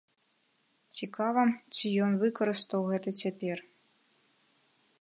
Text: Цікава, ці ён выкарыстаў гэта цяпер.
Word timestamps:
Цікава, 0.95 1.43
ці 1.75 1.91
ён 2.05 2.11
выкарыстаў 2.23 2.81
гэта 2.93 3.09
цяпер. 3.25 3.57